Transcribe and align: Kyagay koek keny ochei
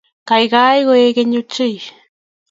Kyagay 0.27 0.79
koek 0.87 1.13
keny 1.15 1.33
ochei 1.39 1.79